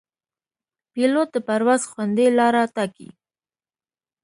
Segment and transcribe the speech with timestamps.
[0.93, 3.09] پیلوټ د پرواز خوندي لاره ټاکي.